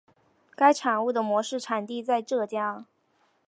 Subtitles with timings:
[0.55, 2.87] 该物种的模式产地在浙江。